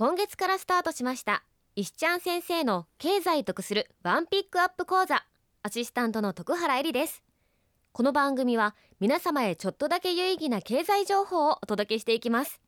[0.00, 1.44] 今月からスタートしました。
[1.76, 5.26] 石ちゃん先生の経済得するワンピックアップ講座。
[5.62, 7.22] アシスタントの徳原えりです。
[7.92, 12.62] この番組は皆様へちょっとだけ有意義な経済情報をお届けしていきます。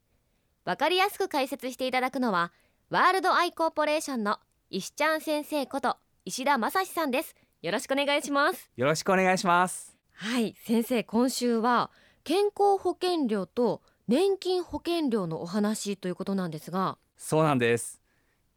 [0.66, 2.52] わかりやすく解説していただくのは
[2.90, 4.36] ワールドアイコーポレーションの
[4.68, 5.96] 石ちゃん先生こと
[6.26, 7.34] 石田正史さんです。
[7.62, 8.70] よろしくお願いします。
[8.76, 9.96] よろしくお願いします。
[10.12, 11.90] はい先生今週は
[12.24, 16.98] 健康保険料と年金保険料のお話ということなんですが。
[17.16, 18.00] そうなんです。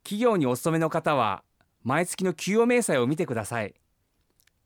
[0.03, 1.43] 企業にお勤めの方は
[1.83, 3.75] 毎月の給与明細を見てください。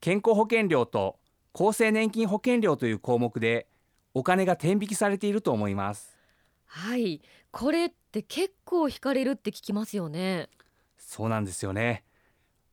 [0.00, 1.18] 健康保険料と
[1.52, 3.66] 厚生年金保険料という項目で
[4.14, 6.16] お金が転引きされていると思います。
[6.64, 7.20] はい。
[7.50, 10.48] これって結構引かれるって聞きますよね。
[10.96, 12.04] そうなんですよね。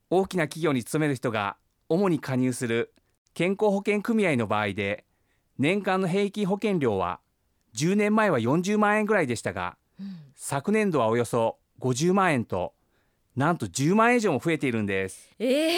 [0.10, 1.58] 大きな企業に勤める人が
[1.90, 2.94] 主に加入する
[3.34, 5.06] 健康保険組合の場合で
[5.58, 7.20] 年間の平均保険料は
[7.76, 12.74] 10年前は40万円ぐらいでしたが、うん、昨年度はおよそ50万円と
[13.36, 15.32] なんと10万円以上も増えているんです。
[15.38, 15.78] えー、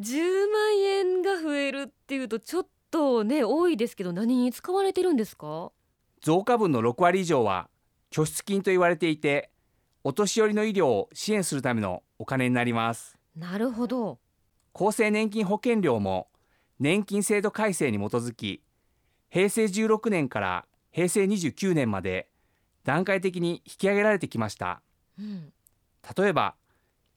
[0.00, 5.70] 10万円が増えるっていうとちょっとね多いですけど何に使われてるんですか？
[6.22, 7.68] 増加分の6割以上は
[8.10, 9.50] 拠出金と言われていて
[10.02, 13.16] お年寄りの医療を支援するためのお金になります。
[13.36, 14.18] なるほど。
[14.74, 16.28] 厚生年金保険料も
[16.80, 18.62] 年金制度改正に基づき
[19.28, 22.28] 平成16年から平成29年まで
[22.84, 24.80] 段階的に引き上げられてきました、
[25.18, 25.52] うん、
[26.16, 26.54] 例えば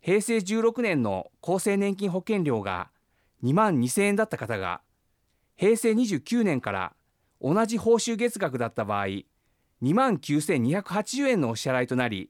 [0.01, 2.89] 平成16年の厚生年金保険料が
[3.43, 4.81] 2万2000円だった方が
[5.55, 6.93] 平成29年から
[7.41, 9.25] 同じ報酬月額だった場合2
[9.93, 12.29] 万9280円のお支払いとなり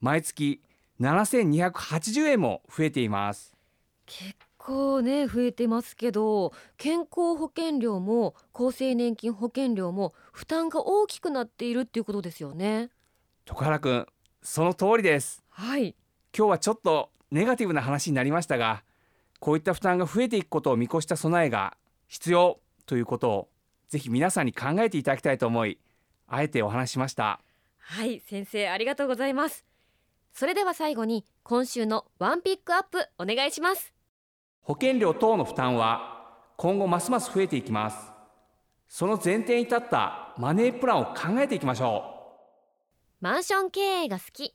[0.00, 0.60] 毎月
[1.00, 3.54] 7280円も増えています。
[4.06, 12.90] 結構ね増えてますけど健康保険料も厚生年金保険料も負担が大きくなっているっていうことですよね。
[13.46, 14.06] 徳原くん
[14.42, 15.42] その通りです。
[15.48, 15.96] はい。
[16.36, 18.84] 今日はちょっとネガティブな話になりましたが
[19.40, 21.76] こういった負担が増えていくことを見越した備えが
[22.08, 23.48] 必要ということを
[23.88, 25.78] ぜひ皆さんに考えていただきたいと思い
[26.28, 27.40] あえてお話しました。
[27.78, 29.64] はい先生ありがとうございます。
[30.32, 33.92] それでは最後に今週のワンピックアップお願いします
[34.62, 37.96] 保険料等の負担は今後ますます増えていきます。
[38.88, 42.04] その前提に立ったマネープランを考えていきましょ
[43.20, 43.24] う。
[43.24, 44.54] マンション経営が好き。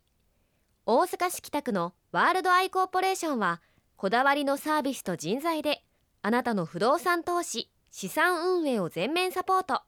[0.86, 3.62] 大阪市北区のワールドアイコーポレーションは
[3.96, 5.84] こだわりのサービスと人材で
[6.22, 9.82] あなたの不動産投資資産運営を全面サポート。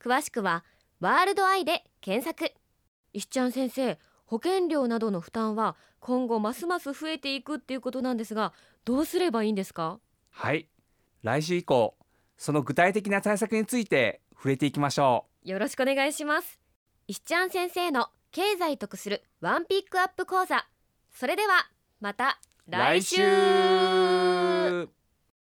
[0.00, 0.64] 詳しくは
[1.00, 2.52] ワールドアイで検索。
[3.12, 3.98] 石ちゃん先生
[4.30, 8.52] 保険料などの負担は今後ますます増えていくっていうことなんですが
[8.84, 9.98] どうすればいいんですか？
[10.30, 10.68] はい。
[11.24, 11.96] 来週以降
[12.38, 15.48] その具体的な対策について触れていきましょう。
[15.48, 16.60] よろしくお願いします。
[17.08, 20.64] 石ちゃん先生の経済得するワンピックアップ講座。
[21.10, 21.68] それでは
[22.00, 23.16] また来週